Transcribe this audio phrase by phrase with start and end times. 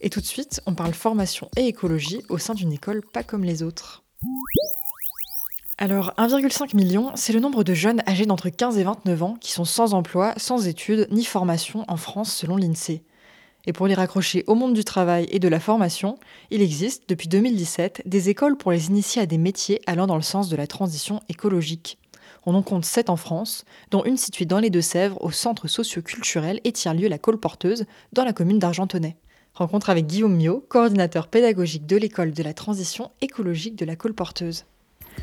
[0.00, 3.44] Et tout de suite, on parle formation et écologie au sein d'une école pas comme
[3.44, 4.02] les autres.
[5.76, 9.52] Alors, 1,5 million, c'est le nombre de jeunes âgés d'entre 15 et 29 ans qui
[9.52, 13.02] sont sans emploi, sans études ni formation en France selon l'INSEE.
[13.66, 16.18] Et pour les raccrocher au monde du travail et de la formation,
[16.50, 20.22] il existe, depuis 2017, des écoles pour les initier à des métiers allant dans le
[20.22, 21.98] sens de la transition écologique.
[22.46, 26.60] On en compte 7 en France, dont une située dans les Deux-Sèvres au centre socio-culturel
[26.64, 29.16] et tiers-lieu La Colporteuse, dans la commune d'Argentonnay.
[29.54, 34.64] Rencontre avec Guillaume Mio, coordinateur pédagogique de l'école de la transition écologique de La Colporteuse.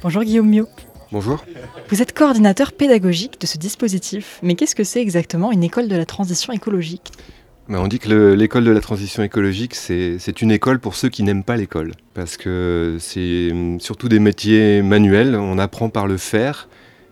[0.01, 0.67] Bonjour Guillaume Mio.
[1.11, 1.43] Bonjour.
[1.89, 5.97] Vous êtes coordinateur pédagogique de ce dispositif, mais qu'est-ce que c'est exactement une école de
[5.97, 7.11] la transition écologique?
[7.67, 11.23] Ben, on dit que l'école de la transition écologique, c'est une école pour ceux qui
[11.23, 11.91] n'aiment pas l'école.
[12.13, 16.69] Parce que c'est hum, surtout des métiers manuels, on apprend par le faire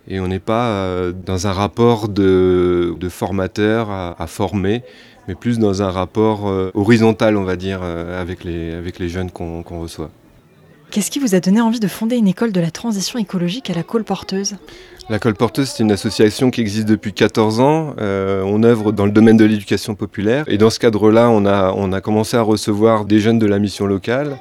[0.09, 4.83] et on n'est pas euh, dans un rapport de, formateur à, former,
[5.29, 9.09] mais plus dans un rapport euh, horizontal, on va dire, euh, avec, les, avec les
[9.09, 10.09] jeunes qu'on reçoit.
[10.89, 13.75] Qu'est-ce qui vous a donné envie de fonder une école de la transition écologique à
[13.75, 14.55] la Colporteuse
[15.07, 17.93] La Colporteuse, c'est une association qui existe depuis 14 ans.
[17.99, 20.45] Euh, on œuvre dans le domaine de l'éducation populaire.
[20.47, 23.59] Et dans ce cadre-là, on a, on a commencé à recevoir des jeunes de la
[23.59, 24.39] mission locale.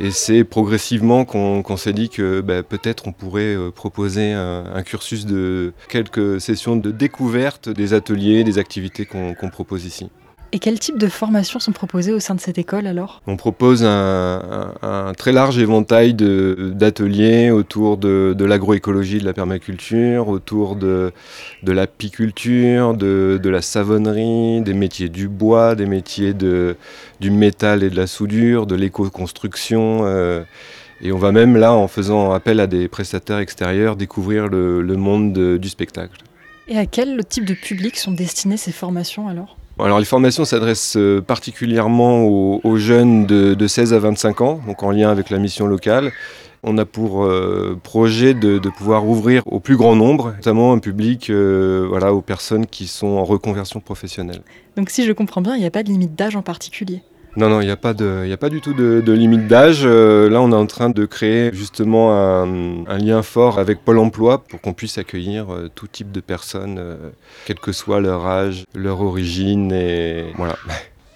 [0.00, 5.26] Et c'est progressivement qu'on s'est dit que ben, peut-être on pourrait euh, proposer un, cursus
[5.26, 10.08] de quelques sessions de découverte des ateliers, des activités qu'on propose ici.
[10.50, 13.20] Et quel type de formations sont proposées au sein de cette école alors?
[13.26, 21.12] On propose un, très large éventail d'ateliers autour de, l'agroécologie, de la permaculture, autour de,
[21.64, 27.96] de l'apiculture, de, la savonnerie, des métiers du bois, des métiers du métal et de
[27.96, 30.06] la soudure, de l'éco-construction.
[30.06, 30.42] Euh,
[31.02, 34.96] et on va même là, en faisant appel à des prestataires extérieurs, découvrir le, le
[34.96, 36.22] monde du spectacle.
[36.68, 39.58] Et à quel type de public sont destinées ces formations alors?
[39.84, 44.90] Alors les formations s'adressent euh, particulièrement aux, jeunes de, 16 à 25 ans, donc en
[44.90, 46.12] lien avec la mission locale.
[46.64, 51.30] On a pour euh, projet de, pouvoir ouvrir au plus grand nombre, notamment un public
[51.30, 54.42] euh, voilà, aux personnes qui sont en reconversion professionnelle.
[54.76, 57.02] Donc si je comprends bien, il n'y a pas de limite d'âge en particulier?
[57.38, 59.82] Non, non, il n'y a, pas a pas du tout de, limite d'âge.
[59.84, 64.42] Euh, là, on est en train de créer justement un, lien fort avec Pôle emploi
[64.42, 67.10] pour qu'on puisse accueillir euh, tout type de personnes, euh,
[67.46, 69.70] quel que soit leur âge, leur origine.
[69.70, 70.56] Et, voilà.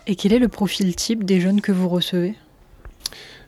[0.06, 2.36] et quel est le profil type des jeunes que vous recevez?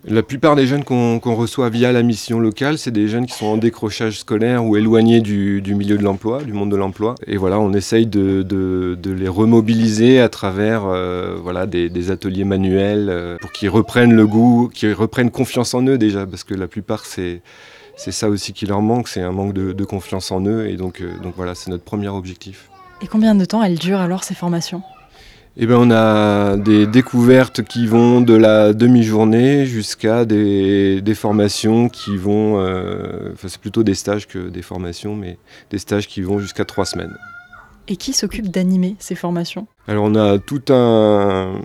[0.07, 3.47] La plupart des jeunes qu'on reçoit via la mission locale, c'est des jeunes qui sont
[3.47, 7.15] en décrochage scolaire ou éloignés du, milieu de l'emploi, du monde de l'emploi.
[7.27, 13.37] Et voilà, on essaye de, les remobiliser à travers euh, voilà, des, ateliers manuels euh,
[13.41, 17.07] pour qu'ils reprennent le goût, qu'ils reprennent confiance en eux déjà, parce que la plupart,
[17.07, 17.41] c'est
[17.97, 20.67] ça aussi qui leur manque, c'est un manque de, confiance en eux.
[20.67, 22.69] Et donc, euh, donc voilà, c'est notre premier objectif.
[23.01, 24.83] Et combien de temps elles durent alors ces formations?
[25.57, 32.17] Eh ben, on a des découvertes qui vont de la demi-journée jusqu'à des, formations qui
[32.17, 35.39] vont, euh, enfin c'est plutôt des stages que des formations, mais
[35.71, 37.17] des stages qui vont jusqu'à trois semaines.
[37.87, 39.67] Et qui s'occupe d'animer ces formations?
[39.87, 41.59] Alors on a tout un,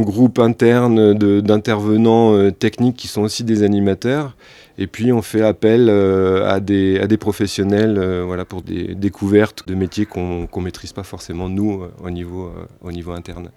[0.00, 4.36] groupe interne d'intervenants euh, techniques qui sont aussi des animateurs.
[4.78, 8.94] Et puis on fait appel euh, à, des, à des professionnels euh, voilà, pour des
[8.94, 13.50] découvertes de métiers qu'on ne maîtrise pas forcément nous au, niveau, au niveau interne.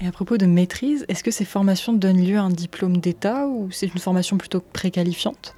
[0.00, 3.46] Et à propos de maîtrise, est-ce que ces formations donnent lieu à un diplôme d'État
[3.46, 5.54] ou c'est une formation plutôt préqualifiante?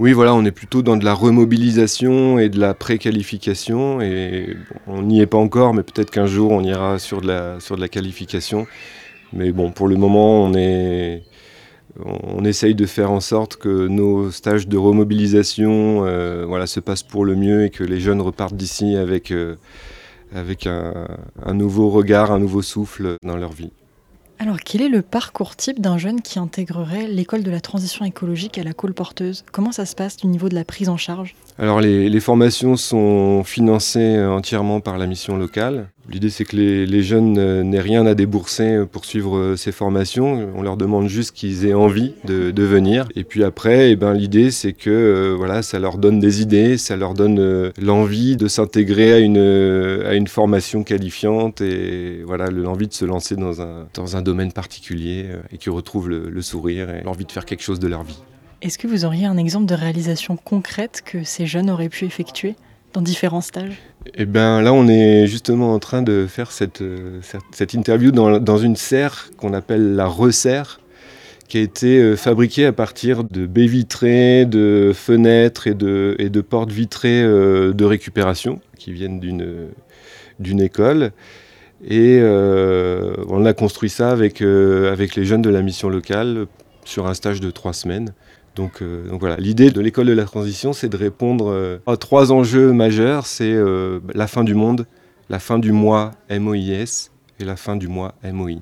[0.00, 4.00] Oui, voilà, on est plutôt dans de la remobilisation et de la préqualification.
[4.00, 4.56] Et
[4.86, 8.66] on n'y est pas encore, mais peut-être qu'un jour on ira sur de, la, qualification.
[9.34, 11.22] Mais bon, pour le moment, on est,
[12.02, 17.26] on essaye de faire en sorte que nos stages de remobilisation euh, se passent pour
[17.26, 19.56] le mieux et que les jeunes repartent d'ici avec, euh,
[20.34, 23.72] avec un, nouveau regard, un nouveau souffle dans leur vie.
[24.42, 28.56] Alors, quel est le parcours type d'un jeune qui intégrerait l'école de la transition écologique
[28.56, 31.34] à la colporteuse Comment ça se passe du niveau de la prise en charge?
[31.58, 35.90] Alors, les, formations sont financées entièrement par la mission locale.
[36.10, 40.50] L'idée, c'est que les, jeunes n'aient rien à débourser pour suivre euh, ces formations.
[40.56, 43.08] On leur demande juste qu'ils aient envie de, venir.
[43.14, 46.76] Et puis après, eh ben, l'idée, c'est que euh, voilà, ça leur donne des idées,
[46.78, 52.50] ça leur donne euh, l'envie de s'intégrer à une, à une formation qualifiante et voilà,
[52.50, 56.90] l'envie de se lancer dans un, dans un domaine particulier et qu'ils retrouvent le sourire
[56.90, 58.18] et l'envie de faire quelque chose de leur vie.
[58.62, 62.56] Est-ce que vous auriez un exemple de réalisation concrète que ces jeunes auraient pu effectuer?
[62.92, 63.78] Dans différents stages
[64.14, 67.20] Eh bien là, on est justement en train de faire cette, euh,
[67.52, 70.80] cette interview dans, dans, une serre qu'on appelle la resserre,
[71.48, 76.72] qui a été euh, fabriquée à partir de baies vitrées, de fenêtres et de, portes
[76.72, 81.12] vitrées euh, de récupération qui viennent d'une école.
[81.88, 86.46] Et on a construit ça avec, avec les jeunes de la mission locale
[86.84, 88.12] sur un stage de trois semaines.
[88.56, 92.32] Donc, euh, donc voilà, l'idée de l'école de la transition, c'est de répondre à trois
[92.32, 93.26] enjeux majeurs.
[93.26, 93.56] C'est
[94.14, 94.86] la fin du monde,
[95.28, 98.60] la fin du mois MOIS et la fin du mois MOI.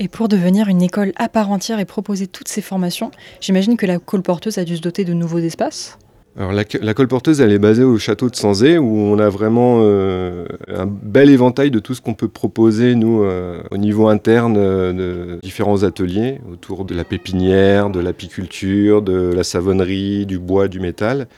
[0.00, 3.86] Et pour devenir une école à part entière et proposer toutes ces formations, j'imagine que
[3.86, 5.98] la colporteuse a dû se doter de nouveaux espaces?
[6.36, 9.78] Alors la, la, colporteuse, elle est basée au château de Sanzé, où on a vraiment
[9.82, 14.56] euh, un bel éventail de tout ce qu'on peut proposer, nous, euh, au niveau interne,
[14.58, 20.66] euh, de différents ateliers, autour de la pépinière, de l'apiculture, de la savonnerie, du bois,
[20.66, 21.28] du métal.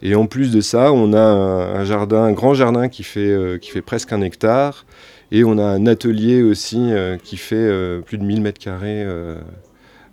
[0.00, 3.70] Et en plus de ça, on a un, jardin, un grand jardin qui fait, qui
[3.70, 4.86] fait presque un hectare,
[5.32, 6.92] et on a un atelier aussi
[7.22, 9.06] qui fait plus de 1000 mètres carrés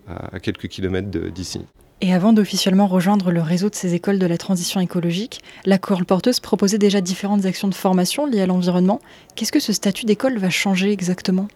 [0.10, 1.62] à quelques kilomètres d'ici.
[2.00, 6.40] Et avant d'officiellement rejoindre le réseau de ces écoles de la transition écologique, la porteuse
[6.40, 9.02] proposait déjà différentes actions de formation liées à l'environnement.
[9.36, 11.48] Qu'est-ce que ce statut d'école va changer exactement?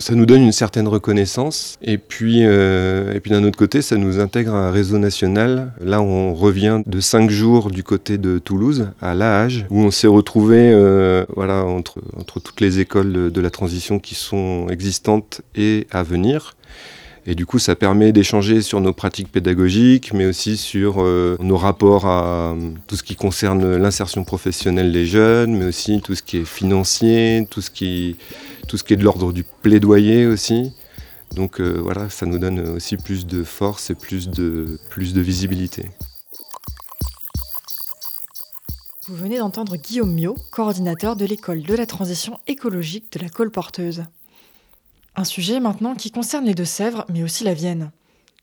[0.00, 3.96] Ça nous donne une certaine reconnaissance et puis, euh, et puis d'un autre côté, ça
[3.96, 5.72] nous intègre à un réseau national.
[5.80, 9.90] Là, on revient de cinq jours du côté de Toulouse, à La Hage, où on
[9.92, 14.66] s'est retrouvé euh, voilà, entre, entre toutes les écoles de, de la transition qui sont
[14.70, 16.56] existantes et à venir.
[17.30, 21.58] Et du coup, ça permet d'échanger sur nos pratiques pédagogiques, mais aussi sur euh, nos
[21.58, 26.22] rapports à euh, tout ce qui concerne l'insertion professionnelle des jeunes, mais aussi tout ce
[26.22, 28.16] qui est financier, tout ce qui,
[28.66, 30.72] tout ce qui est de l'ordre du plaidoyer aussi.
[31.34, 35.20] Donc euh, voilà, ça nous donne aussi plus de force et plus de, plus de
[35.20, 35.90] visibilité.
[39.06, 44.04] Vous venez d'entendre Guillaume Mio, coordinateur de l'école de la transition écologique de la colporteuse.
[45.18, 47.90] Un sujet maintenant qui concerne les Deux-Sèvres, mais aussi la Vienne.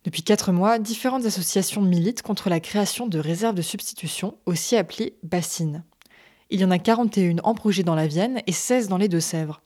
[0.03, 5.15] Depuis quatre mois, différentes associations militent contre la création de réserves de substitution, aussi appelées
[5.23, 5.85] bassines.
[6.49, 9.61] Il y en a 41 en projet dans la Vienne et 16 dans les Deux-Sèvres.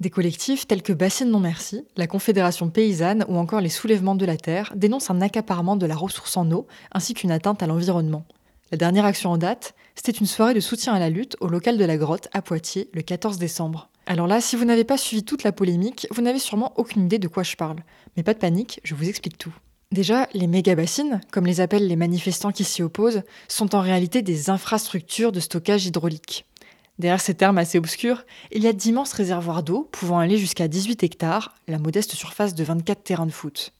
[0.00, 4.26] Des collectifs tels que Bassine Non Merci, la Confédération paysanne ou encore les Soulèvements de
[4.26, 8.24] la Terre dénoncent un accaparement de la ressource en eau ainsi qu'une atteinte à l'environnement.
[8.72, 11.78] La dernière action en date, c'était une soirée de soutien à la lutte au local
[11.78, 13.90] de la Grotte à Poitiers le 14 décembre.
[14.10, 17.18] Alors là, si vous n'avez pas suivi toute la polémique, vous n'avez sûrement aucune idée
[17.18, 17.76] de quoi je parle.
[18.16, 19.54] Mais pas de panique, je vous explique tout.
[19.92, 24.48] Déjà, les méga-bassines, comme les appellent les manifestants qui s'y opposent, sont en réalité des
[24.48, 26.46] infrastructures de stockage hydraulique.
[26.98, 31.02] Derrière ces termes assez obscurs, il y a d'immenses réservoirs d'eau pouvant aller jusqu'à 18
[31.02, 33.74] hectares, la modeste surface de 24 terrains de foot.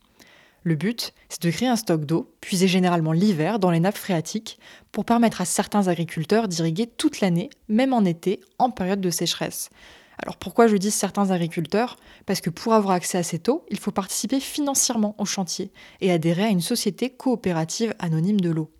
[0.63, 4.59] Le but, c'est de créer un stock d'eau, puisé généralement l'hiver dans les nappes phréatiques,
[4.93, 9.71] pour permettre à certains agriculteurs d'irriguer toute l'année, même en été, en période de sécheresse,
[10.21, 11.97] alors pourquoi je dis certains agriculteurs?
[12.27, 15.71] Parce que pour avoir accès à cette eau, il faut participer financièrement au chantier
[16.01, 18.71] et adhérer à une société coopérative anonyme de l'eau.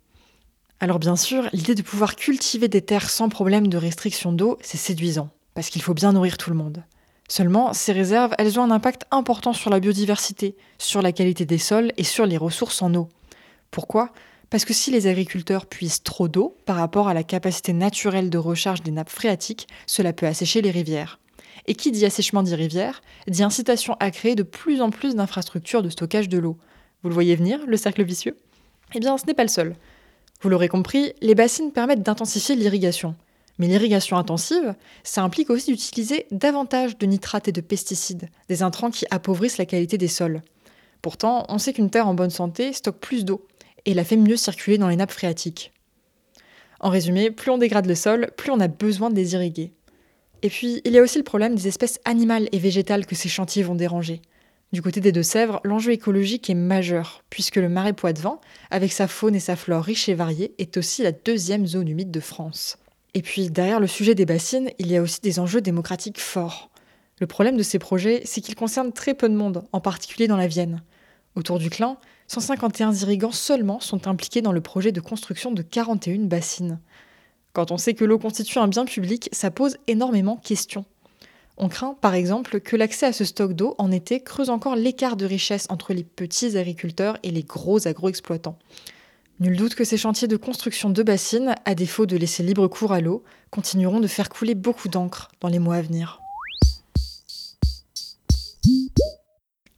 [0.81, 4.77] Alors bien sûr, l'idée de pouvoir cultiver des terres sans problème de restriction d'eau, c'est
[4.77, 6.83] séduisant, parce qu'il faut bien nourrir tout le monde.
[7.29, 11.57] Seulement, ces réserves, elles ont un impact important sur la biodiversité, sur la qualité des
[11.57, 13.07] sols et sur les ressources en eau.
[13.71, 14.11] Pourquoi?
[14.49, 18.37] Parce que si les agriculteurs puissent trop d'eau par rapport à la capacité naturelle de
[18.37, 21.19] recharge des nappes phréatiques, cela peut assécher les rivières.
[21.65, 25.83] Et qui dit assèchement dit rivière, dit incitation à créer de plus en plus d'infrastructures
[25.83, 26.57] de stockage de l'eau.
[27.03, 28.37] Vous le voyez venir, le cercle vicieux?
[28.95, 29.75] Eh bien, ce n'est pas le seul.
[30.41, 33.15] Vous l'aurez compris, les bassines permettent d'intensifier l'irrigation.
[33.57, 34.73] Mais l'irrigation intensive,
[35.03, 39.65] ça implique aussi d'utiliser davantage de nitrates et de pesticides, des intrants qui appauvrissent la
[39.65, 40.41] qualité des sols.
[41.01, 43.45] Pourtant, on sait qu'une terre en bonne santé stocke plus d'eau
[43.85, 45.73] et la fait mieux circuler dans les nappes phréatiques.
[46.79, 49.73] En résumé, plus on dégrade le sol, plus on a besoin de les irriguer.
[50.41, 53.29] Et puis, il y a aussi le problème des espèces animales et végétales que ces
[53.29, 54.21] chantiers vont déranger.
[54.71, 59.35] Du côté des Deux-Sèvres, l'enjeu écologique est majeur, puisque le marais Poitevin, avec sa faune
[59.35, 62.77] et sa flore riches et variées, est aussi la deuxième zone humide de France.
[63.15, 66.69] Et puis, derrière le sujet des bassines, il y a aussi des enjeux démocratiques forts.
[67.19, 70.37] Le problème de ces projets, c'est qu'ils concernent très peu de monde, en particulier dans
[70.37, 70.83] la Vienne.
[71.35, 76.27] Autour du Clin, 151 irrigants seulement sont impliqués dans le projet de construction de 41
[76.27, 76.79] bassines.
[77.59, 80.85] Quand on sait que l'eau constitue un bien public, ça pose énormément de questions.
[81.57, 85.17] On craint, par exemple, que l'accès à ce stock d'eau en été creuse encore l'écart
[85.17, 88.57] de richesse entre les petits agriculteurs et les gros agro-exploitants.
[89.41, 92.93] Nul doute que ces chantiers de construction de bassines, à défaut de laisser libre cours
[92.93, 96.21] à l'eau, continueront de faire couler beaucoup d'encre dans les mois à venir.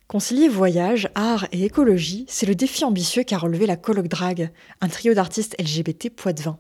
[0.08, 4.88] Concilier voyage, art et écologie, c'est le défi ambitieux qu'a relevé la Colloque Drag, un
[4.88, 6.60] trio d'artistes LGBT Poitvin.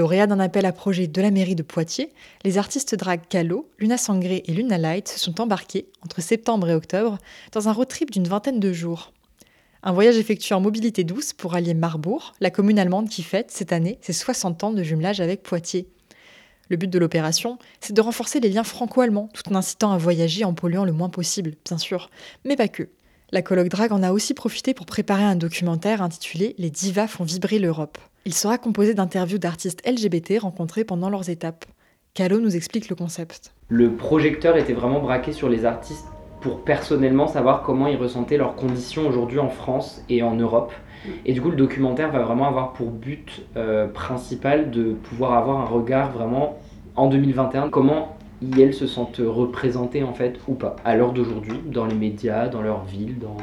[0.00, 2.10] Lauréats d'un appel à projet de la mairie de Poitiers,
[2.42, 6.74] les artistes drag Calo, Luna Sangré et Luna Light se sont embarqués, entre septembre et
[6.74, 7.18] octobre,
[7.52, 9.12] dans un road trip d'une vingtaine de jours.
[9.82, 13.74] Un voyage effectué en mobilité douce pour allier Marbourg, la commune allemande qui fête cette
[13.74, 15.86] année ses 60 ans de jumelage avec Poitiers.
[16.70, 20.46] Le but de l'opération, c'est de renforcer les liens franco-allemands tout en incitant à voyager
[20.46, 22.08] en polluant le moins possible, bien sûr,
[22.46, 22.88] mais pas que.
[23.32, 27.24] La colloque Drag en a aussi profité pour préparer un documentaire intitulé Les divas font
[27.24, 27.98] vibrer l'Europe.
[28.26, 31.64] Il sera composé d'interviews d'artistes LGBT rencontrés pendant leurs étapes.
[32.12, 33.54] Calo nous explique le concept.
[33.70, 36.06] Le projecteur était vraiment braqué sur les artistes
[36.42, 40.74] pour personnellement savoir comment ils ressentaient leurs conditions aujourd'hui en France et en Europe.
[41.24, 45.60] Et du coup, le documentaire va vraiment avoir pour but euh, principal de pouvoir avoir
[45.60, 46.58] un regard vraiment
[46.96, 51.58] en 2021, comment ils, elles se sentent représentées en fait ou pas, à l'heure d'aujourd'hui,
[51.64, 53.38] dans les médias, dans leur ville, dans...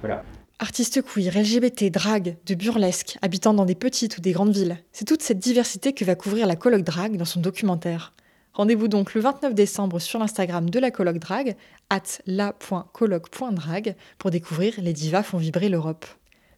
[0.00, 0.22] Voilà.
[0.62, 5.04] Artistes queer, LGBT, drag, de burlesque, habitant dans des petites ou des grandes villes, c'est
[5.04, 8.12] toute cette diversité que va couvrir la colloque drag dans son documentaire.
[8.52, 11.56] Rendez-vous donc le 29 décembre sur l'Instagram de la colloque drag,
[11.90, 16.06] at la.colloque.drag, pour découvrir Les divas font vibrer l'Europe.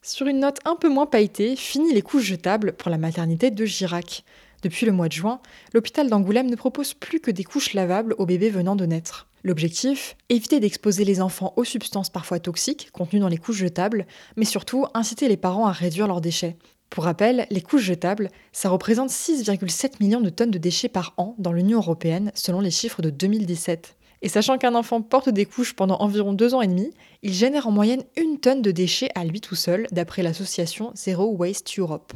[0.03, 3.65] Sur une note un peu moins pailletée, fini les couches jetables pour la maternité de
[3.65, 4.23] Girac.
[4.61, 5.41] Depuis le mois de juin,
[5.73, 9.29] l'hôpital d'Angoulême ne propose plus que des couches lavables aux bébés venant de naître.
[9.47, 14.47] L'objectif Éviter d'exposer les enfants aux substances parfois toxiques contenues dans les couches jetables, mais
[14.47, 16.57] surtout inciter les parents à réduire leurs déchets.
[16.89, 21.35] Pour rappel, les couches jetables, ça représente 6,7 millions de tonnes de déchets par an
[21.39, 23.97] dans l'Union européenne, selon les chiffres de 2017.
[24.23, 27.67] Et sachant qu'un enfant porte des couches pendant environ deux ans et demi, il génère
[27.67, 32.15] en moyenne une tonne de déchets à lui tout seul, d'après l'association Zero Waste Europe.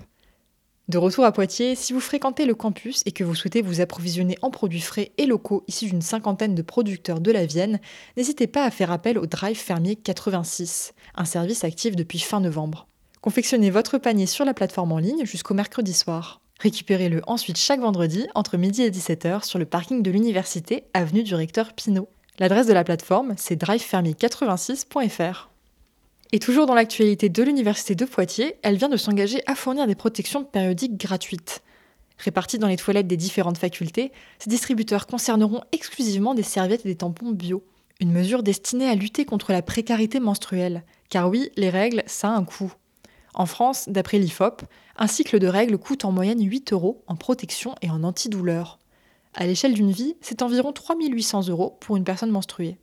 [0.88, 4.38] De retour à Poitiers, si vous fréquentez le campus et que vous souhaitez vous approvisionner
[4.40, 7.78] en produits frais et locaux issus d'une cinquantaine de producteurs de la Vienne,
[8.16, 12.86] n'hésitez pas à faire appel au Drive Fermier 86, un service actif depuis fin novembre.
[13.20, 16.40] Confectionnez votre panier sur la plateforme en ligne jusqu'au mercredi soir.
[16.58, 21.34] Récupérez-le ensuite chaque vendredi entre midi et 17h sur le parking de l'université, avenue du
[21.34, 22.08] recteur Pinault.
[22.38, 25.50] L'adresse de la plateforme, c'est drivefermier86.fr.
[26.30, 29.94] Et toujours dans l'actualité de l'Université de Poitiers, elle vient de s'engager à fournir des
[29.94, 31.62] protections périodiques gratuites.
[32.18, 36.96] Réparties dans les toilettes des différentes facultés, ces distributeurs concerneront exclusivement des serviettes et des
[36.96, 37.64] tampons bio.
[38.00, 40.84] Une mesure destinée à lutter contre la précarité menstruelle.
[41.08, 42.72] Car oui, les règles, ça a un coût.
[43.32, 44.62] En France, d'après l'IFOP,
[44.98, 48.78] un cycle de règles coûte en moyenne 8 euros en protection et en antidouleur.
[49.32, 52.76] À l'échelle d'une vie, c'est environ 3800 euros pour une personne menstruée.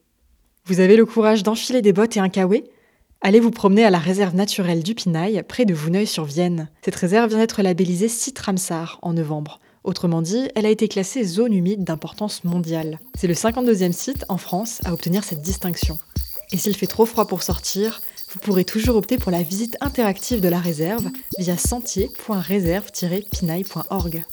[0.65, 2.63] Vous avez le courage d'enfiler des bottes et un kawé
[3.21, 6.69] Allez vous promener à la réserve naturelle du Pinail, près de Vouneuil-sur-Vienne.
[6.83, 9.59] Cette réserve vient d'être labellisée site Ramsar en novembre.
[9.83, 12.99] Autrement dit, elle a été classée zone humide d'importance mondiale.
[13.17, 15.97] C'est le 52e site en France à obtenir cette distinction.
[16.51, 20.41] Et s'il fait trop froid pour sortir, vous pourrez toujours opter pour la visite interactive
[20.41, 24.23] de la réserve via sentier.réserve-pinail.org.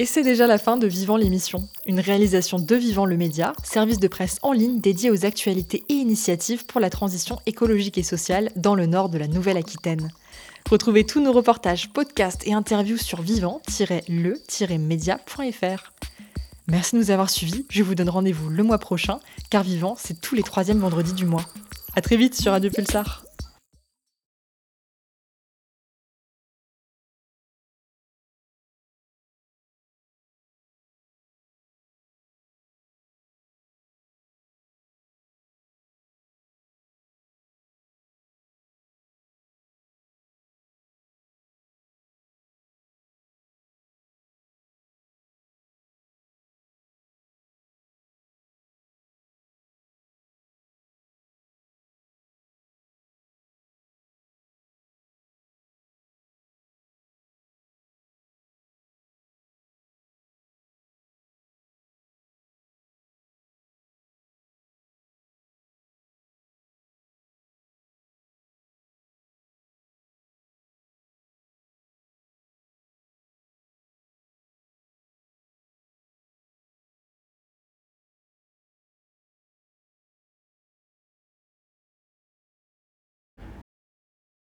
[0.00, 4.00] Et c'est déjà la fin de Vivant l'émission, une réalisation de Vivant le Média, service
[4.00, 8.50] de presse en ligne dédié aux actualités et initiatives pour la transition écologique et sociale
[8.56, 10.10] dans le nord de la Nouvelle-Aquitaine.
[10.68, 15.92] Retrouvez tous nos reportages, podcasts et interviews sur vivant-le-média.fr.
[16.66, 20.20] Merci de nous avoir suivis, je vous donne rendez-vous le mois prochain, car Vivant, c'est
[20.20, 21.44] tous les troisièmes vendredis du mois.
[21.94, 23.23] A très vite sur Radio Pulsar.